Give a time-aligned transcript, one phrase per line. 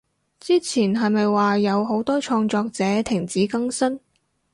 [0.39, 3.99] 之前係咪話有好多創作者停止更新？